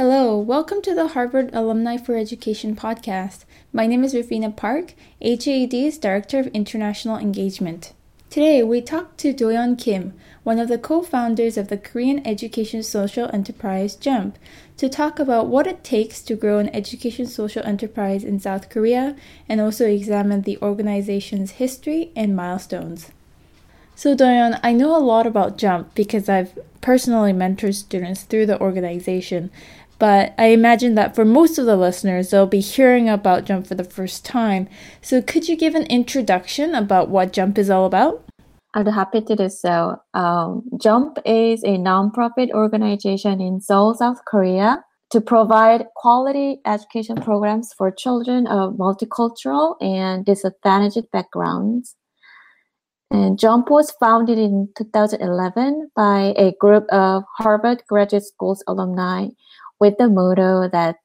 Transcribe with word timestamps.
Hello, 0.00 0.38
welcome 0.38 0.80
to 0.80 0.94
the 0.94 1.08
Harvard 1.08 1.50
Alumni 1.52 1.98
for 1.98 2.16
Education 2.16 2.74
podcast. 2.74 3.44
My 3.70 3.86
name 3.86 4.02
is 4.02 4.14
Rufina 4.14 4.50
Park, 4.56 4.94
HAED's 5.20 5.98
Director 5.98 6.38
of 6.38 6.46
International 6.54 7.18
Engagement. 7.18 7.92
Today, 8.30 8.62
we 8.62 8.80
talk 8.80 9.18
to 9.18 9.34
Doyeon 9.34 9.76
Kim, 9.76 10.14
one 10.42 10.58
of 10.58 10.68
the 10.68 10.78
co 10.78 11.02
founders 11.02 11.58
of 11.58 11.68
the 11.68 11.76
Korean 11.76 12.26
education 12.26 12.82
social 12.82 13.28
enterprise 13.34 13.94
JUMP, 13.94 14.38
to 14.78 14.88
talk 14.88 15.18
about 15.18 15.48
what 15.48 15.66
it 15.66 15.84
takes 15.84 16.22
to 16.22 16.34
grow 16.34 16.58
an 16.58 16.74
education 16.74 17.26
social 17.26 17.62
enterprise 17.66 18.24
in 18.24 18.40
South 18.40 18.70
Korea 18.70 19.14
and 19.50 19.60
also 19.60 19.86
examine 19.86 20.40
the 20.40 20.56
organization's 20.62 21.50
history 21.62 22.10
and 22.16 22.34
milestones. 22.34 23.10
So, 23.94 24.16
Doyeon, 24.16 24.58
I 24.62 24.72
know 24.72 24.96
a 24.96 24.98
lot 24.98 25.26
about 25.26 25.58
JUMP 25.58 25.94
because 25.94 26.26
I've 26.26 26.58
personally 26.80 27.34
mentored 27.34 27.74
students 27.74 28.22
through 28.22 28.46
the 28.46 28.58
organization, 28.58 29.50
but 30.00 30.34
I 30.38 30.46
imagine 30.46 30.94
that 30.94 31.14
for 31.14 31.26
most 31.26 31.58
of 31.58 31.66
the 31.66 31.76
listeners, 31.76 32.30
they'll 32.30 32.46
be 32.46 32.60
hearing 32.60 33.08
about 33.08 33.44
JUMP 33.44 33.66
for 33.66 33.74
the 33.74 33.84
first 33.84 34.24
time. 34.24 34.66
So, 35.02 35.20
could 35.20 35.46
you 35.46 35.56
give 35.56 35.74
an 35.74 35.84
introduction 35.84 36.74
about 36.74 37.10
what 37.10 37.34
JUMP 37.34 37.58
is 37.58 37.68
all 37.68 37.84
about? 37.84 38.24
I'd 38.72 38.86
be 38.86 38.92
happy 38.92 39.20
to 39.20 39.36
do 39.36 39.50
so. 39.50 39.96
Um, 40.14 40.62
JUMP 40.80 41.18
is 41.26 41.62
a 41.64 41.76
nonprofit 41.76 42.50
organization 42.50 43.42
in 43.42 43.60
Seoul, 43.60 43.94
South 43.94 44.24
Korea, 44.26 44.82
to 45.10 45.20
provide 45.20 45.84
quality 45.96 46.60
education 46.64 47.16
programs 47.16 47.74
for 47.76 47.90
children 47.90 48.46
of 48.46 48.74
multicultural 48.74 49.76
and 49.82 50.24
disadvantaged 50.24 51.10
backgrounds. 51.12 51.94
And 53.10 53.38
Jump 53.38 53.70
was 53.70 53.90
founded 54.00 54.38
in 54.38 54.68
2011 54.78 55.90
by 55.94 56.32
a 56.38 56.52
group 56.60 56.84
of 56.90 57.24
Harvard 57.36 57.82
Graduate 57.88 58.22
School's 58.22 58.62
alumni 58.66 59.26
with 59.80 59.96
the 59.98 60.08
motto 60.08 60.68
that 60.68 60.96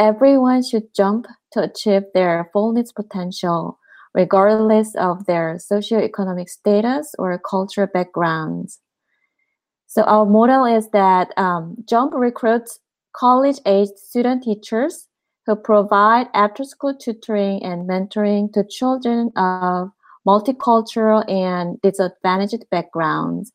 everyone 0.00 0.62
should 0.62 0.94
jump 0.94 1.26
to 1.52 1.62
achieve 1.62 2.02
their 2.14 2.50
fullness 2.52 2.90
potential, 2.92 3.78
regardless 4.14 4.94
of 4.96 5.26
their 5.26 5.56
socioeconomic 5.56 6.48
status 6.48 7.14
or 7.18 7.38
cultural 7.38 7.86
backgrounds. 7.92 8.80
So 9.86 10.02
our 10.04 10.24
model 10.24 10.64
is 10.64 10.88
that 10.90 11.28
um, 11.36 11.76
Jump 11.86 12.14
recruits 12.14 12.78
college-aged 13.14 13.98
student 13.98 14.42
teachers 14.42 15.06
who 15.44 15.54
provide 15.54 16.28
after-school 16.32 16.96
tutoring 16.96 17.62
and 17.62 17.86
mentoring 17.86 18.50
to 18.54 18.64
children 18.64 19.30
of 19.36 19.90
multicultural 20.26 21.28
and 21.30 21.78
disadvantaged 21.82 22.64
backgrounds. 22.70 23.52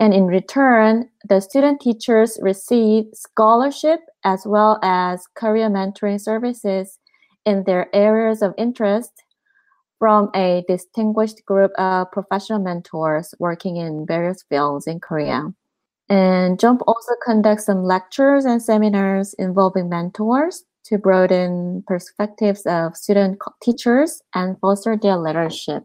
And 0.00 0.12
in 0.12 0.26
return, 0.26 1.08
the 1.28 1.40
student 1.40 1.80
teachers 1.80 2.38
receive 2.42 3.06
scholarship 3.14 4.00
as 4.24 4.44
well 4.44 4.78
as 4.82 5.26
career 5.34 5.70
mentoring 5.70 6.20
services 6.20 6.98
in 7.44 7.64
their 7.64 7.94
areas 7.94 8.42
of 8.42 8.54
interest 8.58 9.12
from 9.98 10.30
a 10.34 10.64
distinguished 10.66 11.44
group 11.46 11.70
of 11.78 12.10
professional 12.10 12.58
mentors 12.58 13.34
working 13.38 13.76
in 13.76 14.04
various 14.06 14.42
fields 14.48 14.86
in 14.86 15.00
Korea. 15.00 15.52
And 16.08 16.58
JUMP 16.58 16.82
also 16.86 17.12
conducts 17.24 17.66
some 17.66 17.84
lectures 17.84 18.44
and 18.44 18.62
seminars 18.62 19.34
involving 19.38 19.88
mentors 19.88 20.64
to 20.84 20.98
broaden 20.98 21.82
perspectives 21.86 22.66
of 22.66 22.96
student 22.96 23.38
teachers 23.62 24.20
and 24.34 24.58
foster 24.60 24.98
their 25.00 25.16
leadership. 25.16 25.84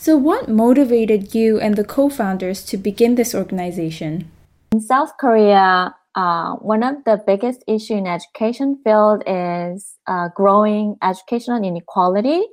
So, 0.00 0.16
what 0.16 0.48
motivated 0.48 1.34
you 1.34 1.60
and 1.60 1.76
the 1.76 1.84
co 1.84 2.08
founders 2.08 2.64
to 2.72 2.78
begin 2.78 3.16
this 3.16 3.34
organization? 3.34 4.30
In 4.72 4.80
South 4.80 5.12
Korea, 5.20 5.94
uh, 6.14 6.54
one 6.54 6.82
of 6.82 7.04
the 7.04 7.22
biggest 7.26 7.62
issues 7.68 7.98
in 7.98 8.06
education 8.06 8.80
field 8.82 9.22
is 9.26 9.96
uh, 10.06 10.28
growing 10.34 10.96
educational 11.02 11.62
inequality 11.62 12.46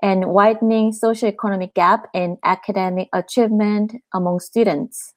and 0.00 0.26
widening 0.26 0.92
socioeconomic 0.92 1.74
gap 1.74 2.06
in 2.14 2.38
academic 2.44 3.08
achievement 3.12 3.96
among 4.14 4.38
students. 4.38 5.14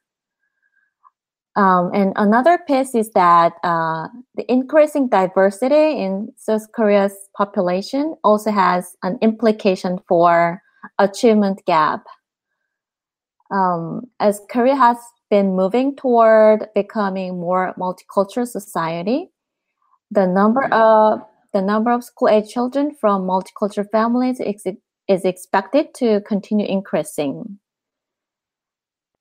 Um, 1.56 1.92
and 1.94 2.14
another 2.16 2.58
piece 2.66 2.96
is 2.96 3.12
that 3.12 3.54
uh, 3.64 4.08
the 4.34 4.52
increasing 4.52 5.08
diversity 5.08 6.02
in 6.02 6.34
South 6.36 6.72
Korea's 6.74 7.14
population 7.38 8.16
also 8.24 8.50
has 8.50 8.96
an 9.04 9.20
implication 9.22 10.00
for 10.08 10.64
achievement 11.00 11.62
gap. 11.66 12.06
Um, 13.52 14.10
as 14.20 14.42
Korea 14.50 14.76
has 14.76 14.98
been 15.30 15.56
moving 15.56 15.96
toward 15.96 16.68
becoming 16.74 17.40
more 17.40 17.74
multicultural 17.78 18.48
society, 18.48 19.32
the 20.12 20.28
number 20.28 20.66
of 20.74 21.22
the 21.54 21.62
number 21.62 21.92
of 21.92 22.04
school-age 22.04 22.50
children 22.50 22.96
from 23.00 23.28
multicultural 23.28 23.90
families 23.92 24.40
is, 24.40 24.66
is 25.08 25.24
expected 25.24 25.94
to 25.94 26.22
continue 26.22 26.66
increasing. 26.66 27.60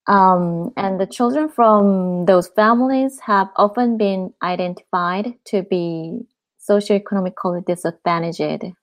Um, 0.09 0.73
and 0.77 0.99
the 0.99 1.07
children 1.07 1.49
from 1.49 2.25
those 2.25 2.49
families 2.49 3.21
have 3.21 3.49
often 3.57 3.97
been 3.99 4.33
identified 4.43 5.35
to 5.47 5.63
be 5.63 6.27
socioeconomically 6.59 7.65
disadvantaged. 7.67 8.75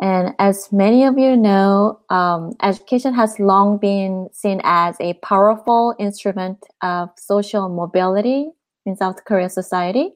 And 0.00 0.34
as 0.38 0.70
many 0.70 1.04
of 1.04 1.18
you 1.18 1.36
know, 1.36 2.00
um, 2.08 2.52
education 2.62 3.12
has 3.14 3.40
long 3.40 3.78
been 3.78 4.28
seen 4.32 4.60
as 4.62 4.96
a 5.00 5.14
powerful 5.14 5.94
instrument 5.98 6.64
of 6.82 7.10
social 7.16 7.68
mobility 7.68 8.50
in 8.86 8.96
South 8.96 9.24
Korea 9.24 9.48
society. 9.50 10.12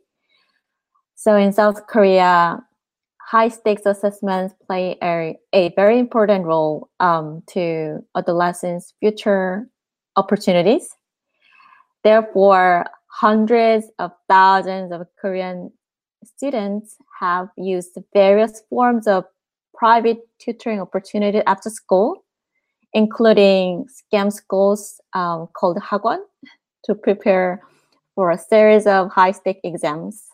So 1.17 1.35
in 1.35 1.53
South 1.53 1.87
Korea, 1.89 2.63
high 3.21 3.49
stakes 3.49 3.87
assessments 3.87 4.55
play 4.67 4.97
a, 5.03 5.37
a 5.53 5.73
very 5.75 5.99
important 5.99 6.45
role 6.45 6.89
um, 7.01 7.43
to 7.49 7.99
adolescents' 8.17 8.95
future 9.01 9.69
opportunities. 10.17 10.91
Therefore, 12.05 12.87
hundreds 13.07 13.87
of 13.99 14.13
thousands 14.29 14.93
of 14.93 15.07
Korean 15.21 15.73
students 16.25 16.97
have 17.19 17.49
used 17.57 17.99
various 18.13 18.63
forms 18.71 19.07
of 19.07 19.25
private 19.83 20.21
tutoring 20.39 20.81
opportunity 20.81 21.41
after 21.49 21.69
school, 21.69 22.25
including 22.93 23.85
cram 24.11 24.31
schools 24.31 25.01
um, 25.13 25.49
called 25.57 25.77
Hagwon 25.79 26.21
to 26.85 26.95
prepare 26.95 27.61
for 28.15 28.31
a 28.31 28.39
series 28.39 28.87
of 28.87 29.11
high-stake 29.11 29.59
exams. 29.65 30.29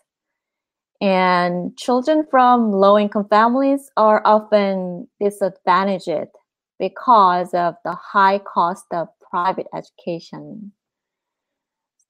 And 1.01 1.75
children 1.77 2.27
from 2.29 2.71
low-income 2.71 3.27
families 3.27 3.89
are 3.97 4.21
often 4.23 5.07
disadvantaged 5.19 6.29
because 6.77 7.51
of 7.55 7.73
the 7.83 7.95
high 7.95 8.37
cost 8.37 8.85
of 8.91 9.07
private 9.31 9.65
education. 9.73 10.73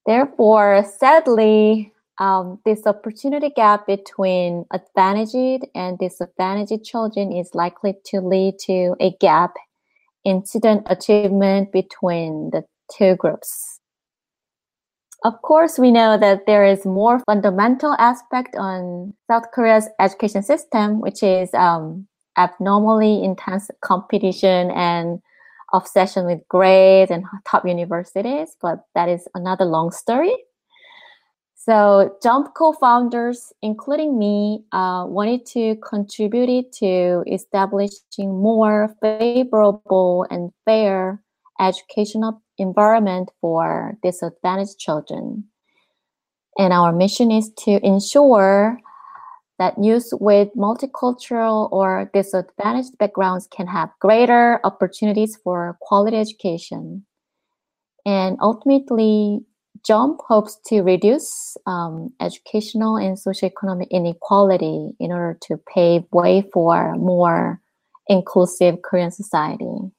Therefore, 0.06 0.84
sadly, 0.84 1.94
um, 2.20 2.60
this 2.66 2.86
opportunity 2.86 3.50
gap 3.50 3.88
between 3.88 4.66
advantaged 4.72 5.66
and 5.74 5.98
disadvantaged 5.98 6.84
children 6.84 7.32
is 7.32 7.56
likely 7.56 7.96
to 8.06 8.20
lead 8.20 8.60
to 8.60 8.96
a 9.00 9.12
gap 9.22 9.54
in 10.26 10.46
student 10.46 10.84
achievement 10.88 11.72
between 11.72 12.50
the 12.52 12.66
two 12.96 13.16
groups. 13.16 13.80
Of 15.24 15.42
course, 15.42 15.80
we 15.80 15.92
know 15.92 16.18
that 16.18 16.46
there 16.46 16.66
is 16.66 16.86
more 16.86 17.20
fundamental 17.26 17.96
aspect 18.00 18.56
on 18.56 19.14
South 19.30 19.52
Korea's 19.54 19.88
education 20.00 20.44
system, 20.44 21.02
which 21.02 21.24
is 21.24 21.54
um, 21.54 22.08
abnormally 22.38 23.24
intense 23.24 23.70
competition 23.82 24.72
and 24.72 25.20
obsession 25.74 26.26
with 26.26 26.40
grades 26.48 27.12
and 27.12 27.26
top 27.46 27.66
universities, 27.66 28.56
but 28.62 28.80
that 28.96 29.10
is 29.10 29.28
another 29.36 29.66
long 29.66 29.92
story. 29.92 30.34
So 31.62 32.16
Jump 32.24 32.54
co-founders, 32.56 33.52
including 33.62 34.18
me, 34.18 34.64
uh, 34.72 35.04
wanted 35.06 35.46
to 35.48 35.76
contribute 35.88 36.72
to 36.80 37.22
establishing 37.30 38.42
more 38.42 38.96
favorable 39.02 40.26
and 40.32 40.52
fair 40.64 41.22
educational 41.60 42.42
environment 42.58 43.30
for 43.42 43.98
disadvantaged 44.02 44.80
children. 44.80 45.44
And 46.58 46.72
our 46.72 46.94
mission 46.94 47.30
is 47.30 47.52
to 47.66 47.86
ensure 47.86 48.80
that 49.58 49.74
youth 49.84 50.08
with 50.14 50.48
multicultural 50.56 51.70
or 51.74 52.10
disadvantaged 52.14 52.98
backgrounds 52.98 53.50
can 53.52 53.68
have 53.68 53.90
greater 54.00 54.62
opportunities 54.64 55.36
for 55.44 55.78
quality 55.82 56.16
education. 56.16 57.06
And 58.06 58.38
ultimately, 58.42 59.42
JUMP 59.86 60.20
hopes 60.28 60.58
to 60.68 60.82
reduce 60.82 61.56
um, 61.66 62.14
educational 62.20 62.98
and 62.98 63.18
socioeconomic 63.18 63.90
inequality 63.90 64.92
in 65.00 65.12
order 65.12 65.38
to 65.44 65.58
pave 65.74 66.04
way 66.12 66.44
for 66.54 66.96
more 66.96 67.62
inclusive 68.08 68.82
Korean 68.84 69.12
society. 69.12 69.92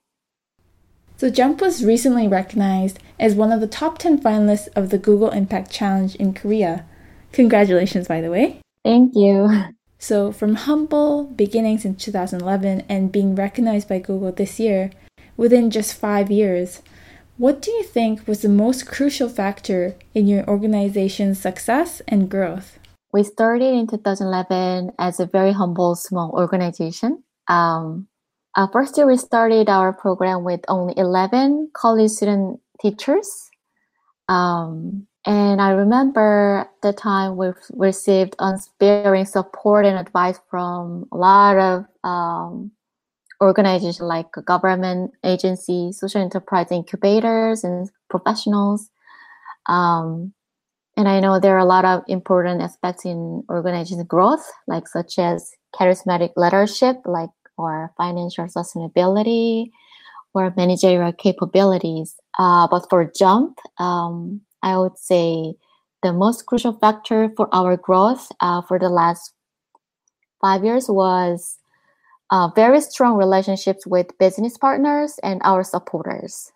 So 1.16 1.28
Jump 1.28 1.60
was 1.60 1.84
recently 1.84 2.28
recognized 2.28 2.98
as 3.18 3.34
one 3.34 3.52
of 3.52 3.60
the 3.60 3.66
top 3.66 3.98
10 3.98 4.20
finalists 4.20 4.68
of 4.74 4.90
the 4.90 4.98
Google 4.98 5.30
Impact 5.30 5.70
Challenge 5.70 6.14
in 6.16 6.32
Korea. 6.32 6.86
Congratulations, 7.32 8.08
by 8.08 8.20
the 8.20 8.30
way. 8.30 8.60
Thank 8.84 9.12
you. 9.14 9.50
So, 9.98 10.32
from 10.32 10.54
humble 10.54 11.24
beginnings 11.24 11.84
in 11.84 11.96
2011 11.96 12.84
and 12.88 13.12
being 13.12 13.34
recognized 13.34 13.86
by 13.86 13.98
Google 13.98 14.32
this 14.32 14.58
year, 14.58 14.92
within 15.36 15.70
just 15.70 15.92
five 15.92 16.30
years, 16.30 16.80
what 17.40 17.62
do 17.62 17.70
you 17.70 17.82
think 17.82 18.28
was 18.28 18.42
the 18.42 18.50
most 18.50 18.86
crucial 18.86 19.26
factor 19.26 19.94
in 20.14 20.26
your 20.26 20.44
organization's 20.46 21.40
success 21.40 22.02
and 22.06 22.28
growth? 22.28 22.78
We 23.14 23.24
started 23.24 23.72
in 23.72 23.86
2011 23.86 24.92
as 24.98 25.20
a 25.20 25.24
very 25.24 25.52
humble, 25.52 25.94
small 25.94 26.32
organization. 26.32 27.24
Um, 27.48 28.08
uh, 28.54 28.66
first 28.70 28.94
year, 28.98 29.06
we 29.06 29.16
started 29.16 29.70
our 29.70 29.90
program 29.90 30.44
with 30.44 30.60
only 30.68 30.92
11 30.98 31.70
college 31.72 32.10
student 32.10 32.60
teachers. 32.78 33.48
Um, 34.28 35.06
and 35.24 35.62
I 35.62 35.70
remember 35.70 36.68
the 36.82 36.92
time 36.92 37.38
we 37.38 37.52
received 37.72 38.36
unsparing 38.38 39.24
support 39.24 39.86
and 39.86 39.98
advice 39.98 40.38
from 40.50 41.08
a 41.10 41.16
lot 41.16 41.56
of 41.56 41.86
um, 42.04 42.70
organizations 43.40 44.00
like 44.00 44.30
government 44.44 45.12
agencies, 45.24 45.98
social 45.98 46.20
enterprise 46.20 46.70
incubators, 46.70 47.64
and 47.64 47.90
professionals. 48.08 48.90
Um, 49.66 50.32
and 50.96 51.08
I 51.08 51.20
know 51.20 51.40
there 51.40 51.54
are 51.54 51.58
a 51.58 51.64
lot 51.64 51.84
of 51.84 52.02
important 52.08 52.60
aspects 52.60 53.04
in 53.04 53.44
organization 53.48 54.04
growth, 54.04 54.44
like 54.66 54.86
such 54.88 55.18
as 55.18 55.52
charismatic 55.74 56.32
leadership, 56.36 56.96
like 57.06 57.30
or 57.56 57.92
financial 57.96 58.46
sustainability 58.46 59.70
or 60.34 60.52
managerial 60.56 61.12
capabilities. 61.12 62.16
Uh, 62.38 62.66
but 62.68 62.86
for 62.88 63.10
Jump, 63.16 63.58
um, 63.78 64.40
I 64.62 64.76
would 64.76 64.98
say 64.98 65.54
the 66.02 66.12
most 66.12 66.46
crucial 66.46 66.72
factor 66.72 67.32
for 67.36 67.48
our 67.52 67.76
growth 67.76 68.30
uh, 68.40 68.62
for 68.62 68.78
the 68.78 68.88
last 68.88 69.32
five 70.40 70.64
years 70.64 70.88
was 70.88 71.58
uh, 72.30 72.48
very 72.54 72.80
strong 72.80 73.16
relationships 73.16 73.86
with 73.86 74.16
business 74.18 74.56
partners 74.56 75.18
and 75.22 75.40
our 75.44 75.64
supporters. 75.64 76.52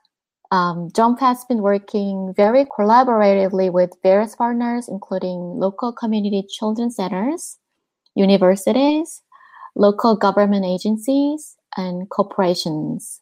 Um, 0.50 0.90
Jump 0.94 1.18
has 1.20 1.44
been 1.46 1.62
working 1.62 2.32
very 2.36 2.64
collaboratively 2.64 3.72
with 3.72 3.90
various 4.02 4.36
partners, 4.36 4.88
including 4.88 5.58
local 5.58 5.92
community 5.92 6.46
children's 6.48 6.96
centers, 6.96 7.58
universities, 8.14 9.22
local 9.74 10.14
government 10.14 10.64
agencies, 10.64 11.56
and 11.76 12.08
corporations. 12.08 13.20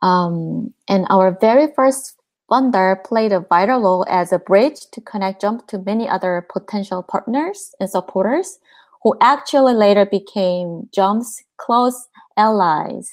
Um, 0.00 0.72
and 0.88 1.06
our 1.10 1.36
very 1.40 1.72
first 1.74 2.14
funder 2.50 3.02
played 3.02 3.32
a 3.32 3.40
vital 3.40 3.80
role 3.80 4.06
as 4.08 4.32
a 4.32 4.38
bridge 4.38 4.78
to 4.92 5.00
connect 5.00 5.40
Jump 5.40 5.66
to 5.68 5.78
many 5.78 6.08
other 6.08 6.46
potential 6.52 7.02
partners 7.02 7.74
and 7.80 7.90
supporters 7.90 8.58
who 9.02 9.16
actually 9.20 9.74
later 9.74 10.06
became 10.06 10.88
Jump's 10.94 11.42
close 11.58 12.08
allies. 12.36 13.10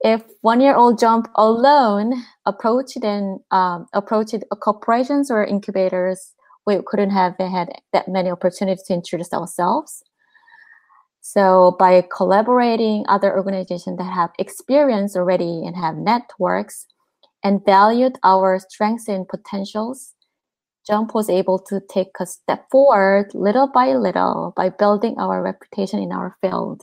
If 0.00 0.22
one-year-old 0.42 0.98
Jump 0.98 1.28
alone 1.34 2.24
approached 2.46 3.02
and 3.02 3.40
um, 3.50 3.86
approached 3.92 4.36
corporations 4.60 5.30
or 5.30 5.44
incubators, 5.44 6.34
we 6.66 6.78
couldn't 6.86 7.10
have 7.10 7.34
had 7.38 7.68
that 7.92 8.08
many 8.08 8.30
opportunities 8.30 8.84
to 8.84 8.94
introduce 8.94 9.32
ourselves. 9.32 10.02
So 11.20 11.76
by 11.78 12.04
collaborating 12.16 13.04
other 13.08 13.36
organizations 13.36 13.98
that 13.98 14.04
have 14.04 14.30
experience 14.38 15.16
already 15.16 15.62
and 15.66 15.76
have 15.76 15.96
networks 15.96 16.86
and 17.44 17.64
valued 17.66 18.18
our 18.22 18.58
strengths 18.58 19.08
and 19.08 19.28
potentials, 19.28 20.14
Jump 20.88 21.14
was 21.14 21.28
able 21.28 21.58
to 21.58 21.80
take 21.90 22.12
a 22.18 22.24
step 22.24 22.64
forward 22.70 23.30
little 23.34 23.68
by 23.68 23.92
little 23.94 24.54
by 24.56 24.70
building 24.70 25.16
our 25.18 25.42
reputation 25.42 25.98
in 26.00 26.12
our 26.12 26.36
field. 26.40 26.82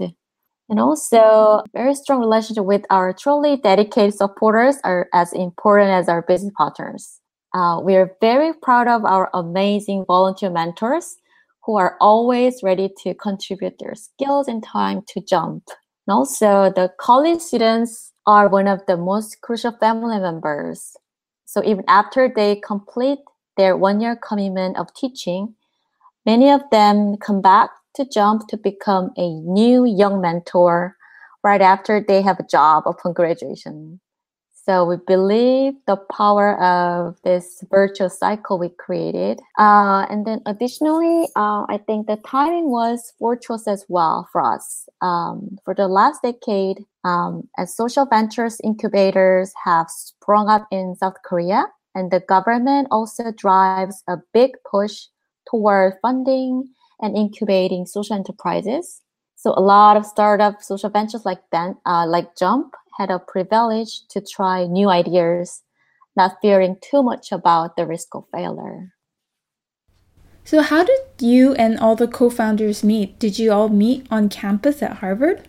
And 0.69 0.80
also, 0.80 1.63
very 1.74 1.96
strong 1.96 2.19
relationship 2.19 2.66
with 2.66 2.84
our 2.92 3.13
truly 3.13 3.57
dedicated 3.57 4.13
supporters 4.13 4.78
are 4.84 5.07
as 5.13 5.34
important 5.34 5.90
as 5.90 6.07
our 6.07 6.22
business 6.22 6.54
partners. 6.56 7.19
Uh, 7.54 7.80
we 7.84 7.96
are 7.96 8.16
very 8.22 8.54
proud 8.62 8.88
of 8.88 9.06
our 9.06 9.30
amazing 9.34 10.06
volunteer 10.08 10.51
mentors 10.51 11.18
who 11.63 11.78
are 11.78 11.98
always 12.00 12.62
ready 12.62 12.90
to 13.04 13.16
contribute 13.16 13.80
their 13.80 13.96
skills 13.96 14.48
and 14.48 14.63
time 14.63 15.01
to 15.08 15.22
jump. 15.22 15.63
And 16.08 16.13
also, 16.13 16.72
the 16.75 16.92
college 17.00 17.42
students 17.42 18.12
are 18.28 18.50
one 18.50 18.68
of 18.68 18.81
the 18.86 18.98
most 18.98 19.42
crucial 19.42 19.72
family 19.80 20.19
members. 20.19 20.96
So 21.46 21.63
even 21.63 21.86
after 21.88 22.31
they 22.36 22.58
complete 22.58 23.19
their 23.57 23.78
one 23.78 24.02
year 24.02 24.16
commitment 24.16 24.78
of 24.78 24.94
teaching, 24.94 25.56
many 26.25 26.50
of 26.50 26.62
them 26.72 27.18
come 27.18 27.42
back 27.42 27.69
to 27.96 28.06
jump 28.06 28.48
to 28.50 28.57
become 28.57 29.12
a 29.18 29.30
new 29.30 29.86
young 29.86 30.22
mentor 30.22 30.96
right 31.44 31.62
after 31.62 32.04
they 32.06 32.22
have 32.22 32.40
a 32.40 32.48
job 32.48 32.84
upon 32.86 33.13
graduation. 33.13 34.00
So 34.66 34.84
we 34.84 34.96
believe 35.06 35.74
the 35.86 35.96
power 35.96 36.60
of 36.60 37.22
this 37.24 37.63
virtual 37.69 38.10
cycle 38.10 38.57
we 38.57 38.69
created. 38.69 39.40
Uh, 39.60 40.08
and 40.10 40.25
then 40.25 40.42
additionally, 40.48 41.28
uh, 41.36 41.66
I 41.69 41.80
think 41.86 42.08
the 42.08 42.18
timing 42.25 42.72
was 42.72 43.13
fortuitous 43.19 43.68
as 43.68 43.86
well 43.90 44.28
for 44.31 44.42
us. 44.42 44.90
Um, 45.01 45.60
for 45.63 45.75
the 45.75 45.88
last 45.88 46.24
decade, 46.24 46.80
um, 47.04 47.48
as 47.60 47.75
social 47.75 48.08
ventures 48.08 48.60
incubators 48.63 49.54
have 49.63 49.88
sprung 49.92 50.50
up 50.50 50.68
in 50.72 50.96
South 50.96 51.18
Korea, 51.24 51.68
and 51.95 52.12
the 52.12 52.19
government 52.19 52.89
also 52.92 53.31
drives 53.31 54.03
a 54.07 54.18
big 54.33 54.51
push 54.69 55.06
toward 55.50 55.94
funding 56.01 56.68
and 57.01 57.15
incubating 57.15 57.86
social 57.86 58.15
enterprises. 58.15 59.01
So 59.36 59.53
a 59.56 59.62
lot 59.62 59.97
of 59.97 60.06
startup 60.06 60.62
social 60.62 60.89
ventures 60.89 61.25
like 61.25 61.39
Ben, 61.51 61.77
uh, 61.86 62.06
like 62.07 62.36
Jump 62.38 62.74
had 62.97 63.09
a 63.09 63.19
privilege 63.19 64.07
to 64.09 64.21
try 64.21 64.65
new 64.65 64.89
ideas, 64.89 65.63
not 66.15 66.38
fearing 66.42 66.77
too 66.81 67.01
much 67.01 67.31
about 67.31 67.75
the 67.75 67.86
risk 67.86 68.13
of 68.13 68.25
failure. 68.31 68.91
So, 70.44 70.62
how 70.62 70.83
did 70.83 71.01
you 71.19 71.56
and 71.56 71.80
all 71.80 71.95
the 71.95 72.07
co 72.07 72.30
founders 72.30 72.83
meet? 72.83 73.18
Did 73.18 73.39
you 73.39 73.51
all 73.51 73.68
meet 73.68 74.06
on 74.12 74.30
campus 74.30 74.83
at 74.83 74.98
Harvard? 74.98 75.41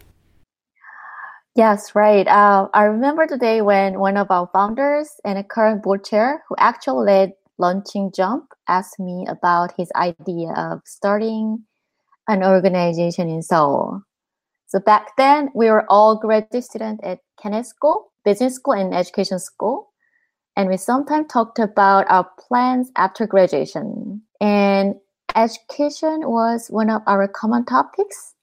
Yes, 1.56 1.94
right. 1.94 2.28
Uh, 2.28 2.68
I 2.74 2.82
remember 2.82 3.26
the 3.26 3.38
day 3.38 3.62
when 3.62 3.98
one 3.98 4.18
of 4.18 4.30
our 4.30 4.46
founders 4.52 5.08
and 5.24 5.38
a 5.38 5.42
current 5.42 5.82
board 5.82 6.04
chair, 6.04 6.44
who 6.46 6.54
actually 6.58 7.06
led 7.06 7.32
launching 7.56 8.12
Jump, 8.14 8.52
asked 8.68 9.00
me 9.00 9.24
about 9.26 9.72
his 9.78 9.90
idea 9.96 10.50
of 10.50 10.82
starting 10.84 11.64
an 12.28 12.44
organization 12.44 13.30
in 13.30 13.40
Seoul. 13.40 14.02
So 14.66 14.80
back 14.80 15.16
then, 15.16 15.48
we 15.54 15.70
were 15.70 15.86
all 15.88 16.18
graduate 16.18 16.62
students 16.62 17.00
at 17.02 17.20
Kennedy 17.40 17.64
School, 17.64 18.12
Business 18.22 18.56
School, 18.56 18.74
and 18.74 18.94
Education 18.94 19.38
School. 19.38 19.88
And 20.56 20.68
we 20.68 20.76
sometimes 20.76 21.28
talked 21.32 21.58
about 21.58 22.04
our 22.10 22.28
plans 22.38 22.90
after 22.96 23.26
graduation. 23.26 24.20
And 24.42 24.96
education 25.34 26.28
was 26.28 26.68
one 26.68 26.90
of 26.90 27.00
our 27.06 27.26
common 27.28 27.64
topics. 27.64 28.35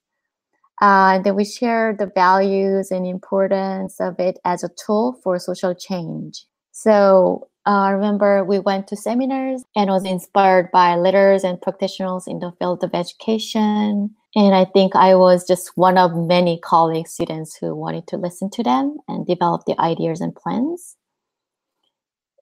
Uh, 0.81 1.15
and 1.15 1.23
then 1.23 1.35
we 1.35 1.45
shared 1.45 1.99
the 1.99 2.11
values 2.13 2.91
and 2.91 3.05
importance 3.05 3.99
of 3.99 4.19
it 4.19 4.39
as 4.43 4.63
a 4.63 4.69
tool 4.85 5.13
for 5.23 5.39
social 5.39 5.73
change. 5.73 6.45
So 6.71 7.47
uh, 7.65 7.69
I 7.69 7.89
remember 7.91 8.43
we 8.43 8.59
went 8.59 8.87
to 8.87 8.97
seminars 8.97 9.63
and 9.75 9.89
was 9.89 10.03
inspired 10.03 10.71
by 10.71 10.95
leaders 10.95 11.43
and 11.43 11.61
practitioners 11.61 12.27
in 12.27 12.39
the 12.39 12.51
field 12.59 12.83
of 12.83 12.93
education 12.93 14.15
and 14.35 14.55
I 14.55 14.65
think 14.65 14.95
I 14.95 15.15
was 15.15 15.45
just 15.45 15.77
one 15.77 15.97
of 15.97 16.15
many 16.15 16.59
college 16.59 17.05
students 17.05 17.55
who 17.55 17.75
wanted 17.75 18.07
to 18.07 18.17
listen 18.17 18.49
to 18.51 18.63
them 18.63 18.97
and 19.07 19.27
develop 19.27 19.65
the 19.65 19.79
ideas 19.79 20.21
and 20.21 20.35
plans. 20.35 20.95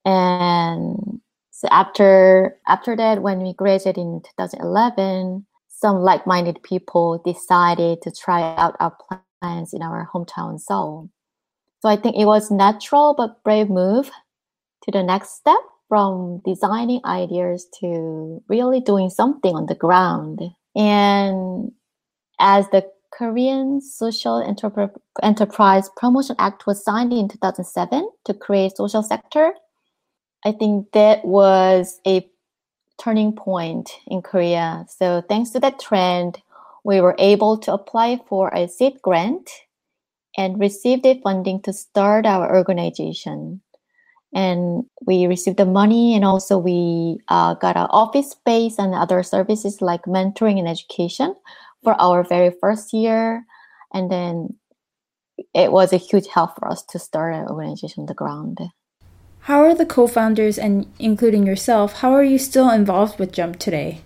And 0.05 1.19
so 1.51 1.67
after 1.69 2.57
after 2.67 2.95
that, 2.95 3.21
when 3.21 3.39
we 3.39 3.53
graduated 3.53 3.97
in 3.97 4.21
2011, 4.37 5.45
some 5.81 6.01
like-minded 6.01 6.61
people 6.61 7.21
decided 7.25 8.01
to 8.03 8.11
try 8.11 8.55
out 8.55 8.75
our 8.79 8.95
plans 9.41 9.73
in 9.73 9.81
our 9.81 10.07
hometown 10.13 10.59
Seoul. 10.59 11.09
So 11.79 11.89
I 11.89 11.95
think 11.95 12.15
it 12.15 12.25
was 12.25 12.51
natural 12.51 13.15
but 13.17 13.43
brave 13.43 13.69
move 13.69 14.11
to 14.83 14.91
the 14.91 15.01
next 15.01 15.37
step 15.37 15.59
from 15.89 16.41
designing 16.45 17.01
ideas 17.03 17.67
to 17.79 18.41
really 18.47 18.79
doing 18.79 19.09
something 19.09 19.55
on 19.55 19.65
the 19.65 19.75
ground. 19.75 20.39
And 20.75 21.71
as 22.39 22.69
the 22.69 22.89
Korean 23.11 23.81
Social 23.81 24.41
Enterpr- 24.41 24.95
Enterprise 25.21 25.89
Promotion 25.97 26.35
Act 26.39 26.65
was 26.65 26.83
signed 26.83 27.11
in 27.11 27.27
2007 27.27 28.07
to 28.25 28.33
create 28.33 28.77
social 28.77 29.03
sector, 29.03 29.53
I 30.45 30.51
think 30.53 30.91
that 30.93 31.25
was 31.25 31.99
a 32.07 32.25
turning 33.01 33.33
point 33.33 33.89
in 34.07 34.21
Korea. 34.21 34.85
So 34.87 35.23
thanks 35.27 35.49
to 35.51 35.59
that 35.59 35.79
trend, 35.79 36.41
we 36.83 37.01
were 37.01 37.15
able 37.17 37.57
to 37.59 37.73
apply 37.73 38.19
for 38.29 38.49
a 38.53 38.67
seed 38.67 39.01
grant 39.01 39.49
and 40.37 40.59
received 40.59 41.03
the 41.03 41.19
funding 41.23 41.61
to 41.63 41.73
start 41.73 42.25
our 42.25 42.55
organization. 42.55 43.61
And 44.33 44.85
we 45.05 45.25
received 45.25 45.57
the 45.57 45.65
money, 45.65 46.15
and 46.15 46.23
also 46.23 46.57
we 46.57 47.19
uh, 47.27 47.55
got 47.55 47.75
an 47.75 47.87
office 47.89 48.31
space 48.31 48.79
and 48.79 48.93
other 48.93 49.23
services 49.23 49.81
like 49.81 50.03
mentoring 50.03 50.57
and 50.57 50.69
education 50.69 51.35
for 51.83 51.99
our 51.99 52.23
very 52.23 52.51
first 52.61 52.93
year. 52.93 53.45
And 53.93 54.09
then 54.09 54.55
it 55.53 55.73
was 55.73 55.91
a 55.91 55.97
huge 55.97 56.27
help 56.27 56.55
for 56.55 56.69
us 56.69 56.83
to 56.91 56.99
start 56.99 57.33
an 57.33 57.47
organization 57.47 58.01
on 58.01 58.05
the 58.05 58.13
ground. 58.13 58.59
How 59.41 59.61
are 59.61 59.75
the 59.75 59.85
co 59.85 60.07
founders, 60.07 60.57
and 60.57 60.85
including 60.99 61.45
yourself, 61.45 61.93
how 62.01 62.13
are 62.13 62.23
you 62.23 62.37
still 62.37 62.69
involved 62.69 63.19
with 63.19 63.31
Jump 63.31 63.57
today? 63.57 64.01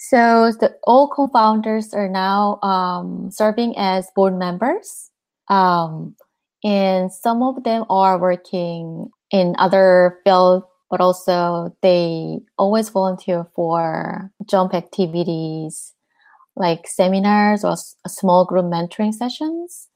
So 0.00 0.52
the 0.58 0.74
all 0.84 1.08
co-founders 1.08 1.92
are 1.92 2.08
now 2.08 2.58
um, 2.62 3.30
serving 3.30 3.74
as 3.76 4.08
board 4.16 4.34
members, 4.34 5.10
um, 5.48 6.16
and 6.64 7.12
some 7.12 7.42
of 7.42 7.62
them 7.64 7.84
are 7.90 8.18
working 8.18 9.10
in 9.30 9.54
other 9.58 10.18
fields, 10.24 10.64
but 10.90 11.02
also 11.02 11.76
they 11.82 12.40
always 12.56 12.88
volunteer 12.88 13.46
for 13.54 14.30
jump 14.48 14.74
activities 14.74 15.94
like 16.56 16.88
seminars 16.88 17.62
or 17.62 17.76
small 18.08 18.46
group 18.46 18.64
mentoring 18.64 19.12
sessions. 19.12 19.88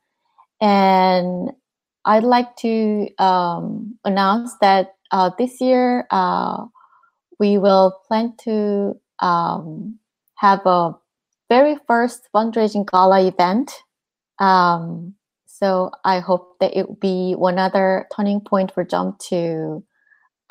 And 0.61 1.51
I'd 2.05 2.25
like 2.25 2.57
to 2.57 3.09
um, 3.19 3.99
announce 4.05 4.55
that 4.61 4.95
uh, 5.11 5.31
this 5.39 5.61
year 5.61 6.07
uh, 6.11 6.67
we 7.39 7.59
will 7.59 7.99
plan 8.07 8.35
to 8.45 9.01
um, 9.21 9.99
have 10.37 10.61
a 10.67 10.93
very 11.49 11.77
first 11.87 12.29
fundraising 12.35 12.89
gala 12.91 13.27
event. 13.27 13.73
Um, 14.39 15.15
so 15.47 15.91
I 16.05 16.21
hope 16.21 16.59
that 16.61 16.77
it 16.77 16.89
will 16.89 16.97
be 16.97 17.35
one 17.35 17.59
other 17.59 18.07
turning 18.15 18.41
point 18.41 18.73
for 18.73 18.85
Jump 18.85 19.19
to 19.31 19.85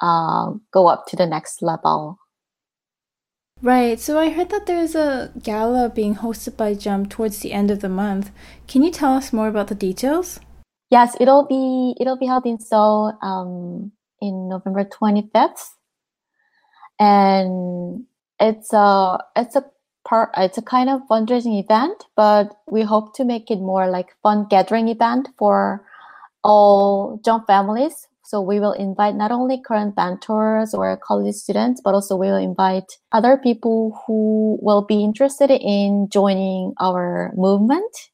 uh, 0.02 0.54
go 0.72 0.88
up 0.88 1.06
to 1.08 1.16
the 1.16 1.26
next 1.26 1.62
level. 1.62 2.20
Right. 3.62 4.00
So 4.00 4.20
I 4.20 4.30
heard 4.30 4.50
that 4.50 4.66
there's 4.66 4.96
a 4.96 5.32
gala 5.42 5.90
being 5.90 6.16
hosted 6.16 6.58
by 6.58 6.74
Jump 6.74 7.10
towards 7.10 7.40
the 7.40 7.54
end 7.54 7.72
of 7.72 7.80
the 7.80 7.90
month. 7.90 8.32
Can 8.68 8.84
you 8.84 8.92
tell 8.92 9.14
us 9.14 9.32
more 9.32 9.48
about 9.48 9.68
the 9.68 9.76
details? 9.76 10.40
Yes, 10.94 11.18
it'll 11.20 11.48
be 11.48 11.96
it'll 12.00 12.20
be 12.20 12.28
held 12.28 12.46
in 12.46 12.60
Seoul 12.60 13.18
um, 13.24 13.92
in 14.22 14.48
November 14.48 14.86
25th, 14.86 15.72
and 17.00 18.06
it's 18.40 18.72
a 18.74 19.18
it's 19.36 19.56
a 19.56 19.66
part 20.08 20.30
it's 20.38 20.60
a 20.60 20.62
kind 20.62 20.92
of 20.92 21.02
fundraising 21.10 21.58
event, 21.60 22.04
but 22.16 22.62
we 22.70 22.84
hope 22.84 23.16
to 23.16 23.26
make 23.26 23.50
it 23.50 23.58
more 23.58 23.90
like 23.90 24.16
fun 24.22 24.46
gathering 24.48 24.88
event 24.88 25.30
for 25.40 25.84
all 26.44 27.20
Jump 27.26 27.48
families. 27.48 28.08
So 28.24 28.40
we 28.40 28.60
will 28.60 28.74
invite 28.74 29.16
not 29.16 29.32
only 29.32 29.60
current 29.66 29.96
mentors 29.98 30.76
or 30.76 30.96
college 30.98 31.34
students, 31.34 31.82
but 31.84 31.96
also 31.96 32.16
we 32.16 32.28
will 32.28 32.38
invite 32.38 33.00
other 33.12 33.36
people 33.36 34.00
who 34.06 34.60
will 34.62 34.84
be 34.86 35.04
interested 35.04 35.50
in 35.50 36.08
joining 36.12 36.76
our 36.80 37.32
movement. 37.36 38.13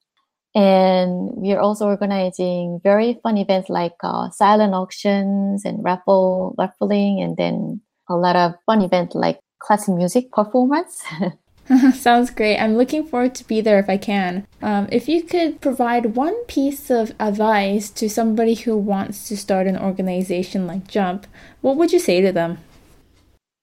And 0.55 1.31
we 1.35 1.51
are 1.51 1.59
also 1.59 1.85
organizing 1.85 2.79
very 2.83 3.19
fun 3.21 3.37
events 3.37 3.69
like 3.69 3.93
uh, 4.03 4.29
silent 4.31 4.73
auctions 4.73 5.63
and 5.63 5.83
raffle 5.83 6.55
raffling, 6.57 7.21
and 7.21 7.37
then 7.37 7.81
a 8.09 8.15
lot 8.15 8.35
of 8.35 8.53
fun 8.65 8.81
events 8.81 9.15
like 9.15 9.39
classic 9.59 9.93
music 9.95 10.31
performance. 10.31 11.03
Sounds 11.93 12.31
great. 12.31 12.57
I'm 12.57 12.77
looking 12.77 13.05
forward 13.05 13.35
to 13.35 13.43
be 13.43 13.61
there 13.61 13.79
if 13.79 13.89
I 13.89 13.97
can. 13.97 14.47
Um, 14.61 14.87
if 14.91 15.07
you 15.07 15.21
could 15.21 15.61
provide 15.61 16.15
one 16.15 16.43
piece 16.45 16.89
of 16.89 17.13
advice 17.19 17.91
to 17.91 18.09
somebody 18.09 18.55
who 18.55 18.75
wants 18.75 19.27
to 19.27 19.37
start 19.37 19.67
an 19.67 19.77
organization 19.77 20.65
like 20.65 20.87
Jump, 20.87 21.27
what 21.61 21.77
would 21.77 21.91
you 21.91 21.99
say 21.99 22.21
to 22.21 22.31
them? 22.31 22.57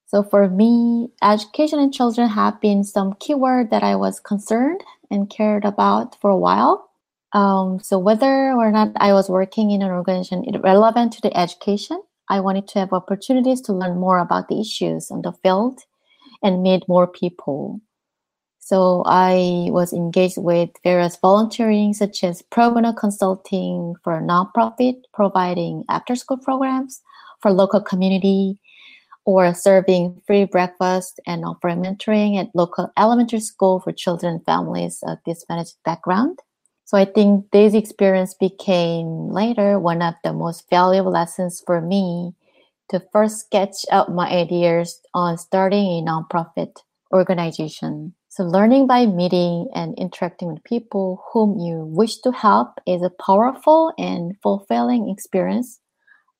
So 0.06 0.22
for 0.22 0.48
me, 0.48 1.08
education 1.20 1.80
and 1.80 1.92
children 1.92 2.28
have 2.28 2.60
been 2.60 2.84
some 2.84 3.14
keyword 3.18 3.70
that 3.70 3.82
I 3.82 3.96
was 3.96 4.20
concerned 4.20 4.82
and 5.10 5.30
cared 5.30 5.64
about 5.64 6.20
for 6.20 6.30
a 6.30 6.36
while. 6.36 6.90
Um, 7.32 7.80
so 7.80 7.98
whether 7.98 8.52
or 8.52 8.70
not 8.70 8.92
I 8.96 9.12
was 9.12 9.28
working 9.28 9.70
in 9.70 9.82
an 9.82 9.90
organization 9.90 10.44
relevant 10.62 11.12
to 11.14 11.20
the 11.20 11.36
education, 11.36 12.00
I 12.28 12.40
wanted 12.40 12.66
to 12.68 12.78
have 12.80 12.92
opportunities 12.92 13.60
to 13.62 13.72
learn 13.72 13.98
more 13.98 14.18
about 14.18 14.48
the 14.48 14.60
issues 14.60 15.10
on 15.10 15.22
the 15.22 15.32
field 15.32 15.80
and 16.42 16.62
meet 16.62 16.88
more 16.88 17.06
people. 17.06 17.80
So 18.58 19.04
I 19.06 19.68
was 19.70 19.92
engaged 19.92 20.38
with 20.38 20.70
various 20.82 21.16
volunteering, 21.16 21.94
such 21.94 22.24
as 22.24 22.42
pro 22.42 22.72
bono 22.72 22.92
consulting 22.92 23.94
for 24.02 24.16
a 24.16 24.20
nonprofit, 24.20 25.02
providing 25.14 25.84
after 25.88 26.16
school 26.16 26.38
programs 26.38 27.00
for 27.40 27.52
local 27.52 27.80
community, 27.80 28.58
or 29.26 29.52
serving 29.52 30.22
free 30.26 30.44
breakfast 30.44 31.20
and 31.26 31.44
offering 31.44 31.82
mentoring 31.82 32.38
at 32.40 32.54
local 32.54 32.90
elementary 32.96 33.40
school 33.40 33.80
for 33.80 33.92
children 33.92 34.34
and 34.34 34.44
families 34.46 35.00
of 35.02 35.18
disadvantaged 35.26 35.74
background. 35.84 36.38
So 36.84 36.96
I 36.96 37.04
think 37.04 37.50
this 37.50 37.74
experience 37.74 38.34
became 38.34 39.28
later 39.28 39.80
one 39.80 40.00
of 40.00 40.14
the 40.22 40.32
most 40.32 40.70
valuable 40.70 41.10
lessons 41.10 41.60
for 41.66 41.80
me 41.80 42.34
to 42.88 43.02
first 43.12 43.40
sketch 43.40 43.84
out 43.90 44.14
my 44.14 44.30
ideas 44.30 45.00
on 45.12 45.36
starting 45.36 45.84
a 45.84 46.02
nonprofit 46.08 46.76
organization. 47.12 48.14
So 48.28 48.44
learning 48.44 48.86
by 48.86 49.06
meeting 49.06 49.68
and 49.74 49.98
interacting 49.98 50.52
with 50.52 50.62
people 50.62 51.24
whom 51.32 51.58
you 51.58 51.84
wish 51.86 52.18
to 52.18 52.30
help 52.30 52.78
is 52.86 53.02
a 53.02 53.10
powerful 53.10 53.92
and 53.98 54.36
fulfilling 54.40 55.10
experience 55.10 55.80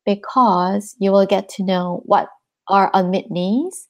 because 0.04 0.94
you 1.00 1.10
will 1.10 1.26
get 1.26 1.48
to 1.48 1.64
know 1.64 2.02
what 2.04 2.28
are 2.68 2.90
unmet 2.94 3.30
needs 3.30 3.88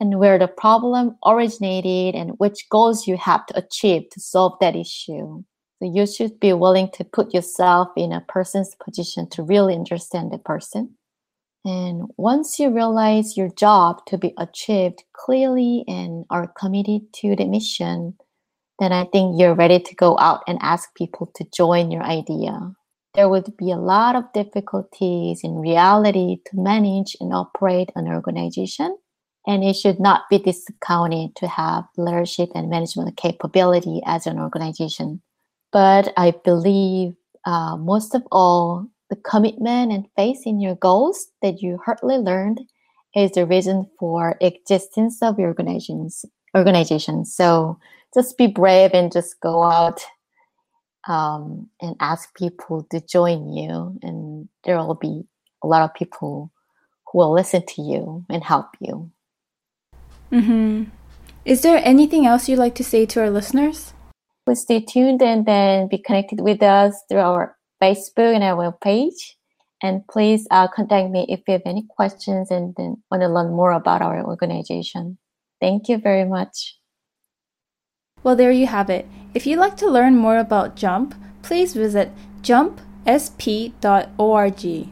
and 0.00 0.18
where 0.18 0.38
the 0.38 0.48
problem 0.48 1.16
originated 1.24 2.14
and 2.14 2.32
which 2.38 2.68
goals 2.70 3.06
you 3.06 3.16
have 3.16 3.46
to 3.46 3.56
achieve 3.56 4.10
to 4.10 4.20
solve 4.20 4.54
that 4.60 4.74
issue. 4.74 5.42
So 5.78 5.92
you 5.92 6.06
should 6.06 6.40
be 6.40 6.52
willing 6.52 6.90
to 6.94 7.04
put 7.04 7.34
yourself 7.34 7.88
in 7.96 8.12
a 8.12 8.20
person's 8.22 8.74
position 8.84 9.28
to 9.30 9.42
really 9.42 9.74
understand 9.74 10.32
the 10.32 10.38
person. 10.38 10.96
And 11.64 12.10
once 12.16 12.58
you 12.58 12.70
realize 12.70 13.36
your 13.36 13.50
job 13.50 14.04
to 14.06 14.18
be 14.18 14.34
achieved 14.38 15.04
clearly 15.12 15.84
and 15.86 16.24
are 16.30 16.48
committed 16.48 17.12
to 17.14 17.36
the 17.36 17.44
mission, 17.44 18.16
then 18.80 18.92
I 18.92 19.04
think 19.04 19.38
you're 19.38 19.54
ready 19.54 19.78
to 19.78 19.94
go 19.94 20.18
out 20.18 20.42
and 20.48 20.58
ask 20.60 20.92
people 20.96 21.30
to 21.36 21.44
join 21.54 21.92
your 21.92 22.02
idea. 22.02 22.72
There 23.14 23.28
would 23.28 23.56
be 23.58 23.70
a 23.70 23.76
lot 23.76 24.16
of 24.16 24.32
difficulties 24.32 25.40
in 25.44 25.56
reality 25.56 26.38
to 26.46 26.56
manage 26.56 27.14
and 27.20 27.34
operate 27.34 27.90
an 27.94 28.08
organization, 28.08 28.96
and 29.46 29.62
it 29.62 29.76
should 29.76 30.00
not 30.00 30.22
be 30.30 30.38
discounted 30.38 31.36
to 31.36 31.46
have 31.46 31.84
leadership 31.98 32.48
and 32.54 32.70
management 32.70 33.14
capability 33.18 34.00
as 34.06 34.26
an 34.26 34.38
organization. 34.38 35.20
But 35.72 36.12
I 36.16 36.32
believe 36.44 37.14
uh, 37.44 37.76
most 37.76 38.14
of 38.14 38.22
all, 38.32 38.86
the 39.10 39.16
commitment 39.16 39.92
and 39.92 40.06
faith 40.16 40.42
in 40.46 40.58
your 40.58 40.76
goals 40.76 41.26
that 41.42 41.60
you 41.60 41.78
hardly 41.84 42.16
learned 42.16 42.62
is 43.14 43.32
the 43.32 43.44
reason 43.44 43.90
for 43.98 44.36
existence 44.40 45.22
of 45.22 45.38
your 45.38 45.48
organizations. 45.48 46.24
Organization. 46.56 47.26
So 47.26 47.78
just 48.14 48.38
be 48.38 48.46
brave 48.46 48.90
and 48.94 49.12
just 49.12 49.40
go 49.40 49.62
out 49.62 50.02
um, 51.08 51.68
and 51.80 51.96
ask 52.00 52.34
people 52.36 52.86
to 52.90 53.00
join 53.00 53.52
you, 53.52 53.98
and 54.02 54.48
there 54.64 54.78
will 54.78 54.94
be 54.94 55.24
a 55.62 55.66
lot 55.66 55.82
of 55.82 55.94
people 55.94 56.52
who 57.06 57.18
will 57.18 57.32
listen 57.32 57.64
to 57.66 57.82
you 57.82 58.24
and 58.28 58.42
help 58.42 58.66
you. 58.80 59.10
Mm-hmm. 60.30 60.84
Is 61.44 61.62
there 61.62 61.80
anything 61.84 62.26
else 62.26 62.48
you'd 62.48 62.58
like 62.58 62.74
to 62.76 62.84
say 62.84 63.04
to 63.06 63.20
our 63.20 63.30
listeners? 63.30 63.92
Please 64.46 64.60
stay 64.60 64.80
tuned 64.80 65.22
and 65.22 65.44
then 65.44 65.88
be 65.88 65.98
connected 65.98 66.40
with 66.40 66.62
us 66.62 66.94
through 67.08 67.20
our 67.20 67.56
Facebook 67.82 68.34
and 68.34 68.42
our 68.44 68.72
page. 68.72 69.36
And 69.82 70.06
please 70.06 70.46
uh, 70.50 70.68
contact 70.68 71.10
me 71.10 71.26
if 71.28 71.40
you 71.46 71.52
have 71.52 71.62
any 71.66 71.84
questions 71.88 72.50
and 72.50 72.72
then 72.76 73.02
want 73.10 73.22
to 73.22 73.28
learn 73.28 73.50
more 73.50 73.72
about 73.72 74.00
our 74.00 74.24
organization. 74.24 75.18
Thank 75.60 75.88
you 75.88 75.98
very 75.98 76.24
much. 76.24 76.78
Well, 78.22 78.36
there 78.36 78.52
you 78.52 78.68
have 78.68 78.88
it. 78.88 79.06
If 79.34 79.46
you'd 79.46 79.58
like 79.58 79.78
to 79.78 79.88
learn 79.88 80.16
more 80.16 80.36
about 80.36 80.76
JUMP, 80.76 81.14
please 81.40 81.72
visit 81.72 82.12
jumpsp.org. 82.42 83.72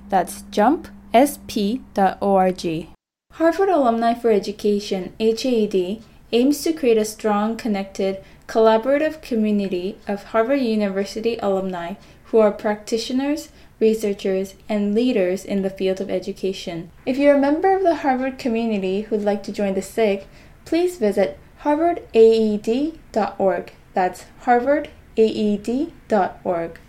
That's 0.09 0.43
jumpsp.org. 0.43 2.87
Harvard 3.33 3.69
Alumni 3.69 4.15
for 4.15 4.31
Education, 4.31 5.13
HAED, 5.21 6.03
aims 6.33 6.63
to 6.63 6.73
create 6.73 6.97
a 6.97 7.05
strong, 7.05 7.57
connected, 7.57 8.25
collaborative 8.47 9.21
community 9.21 9.99
of 10.09 10.25
Harvard 10.25 10.61
University 10.61 11.39
alumni 11.43 11.95
who 12.25 12.39
are 12.39 12.51
practitioners, 12.51 13.51
researchers, 13.79 14.55
and 14.69 14.95
leaders 14.95 15.45
in 15.45 15.63
the 15.63 15.71
field 15.71 16.01
of 16.01 16.09
education. 16.09 16.91
If 17.05 17.19
you're 17.19 17.37
a 17.37 17.41
member 17.41 17.77
of 17.77 17.83
the 17.83 17.97
Harvard 17.97 18.39
community 18.39 19.03
who'd 19.03 19.23
like 19.23 19.43
to 19.45 19.53
join 19.53 19.75
the 19.75 19.83
SIG, 19.83 20.27
please 20.65 20.97
visit 20.97 21.39
harvardaed.org. 21.63 23.73
That's 23.95 24.27
harvardaed.org. 24.45 26.81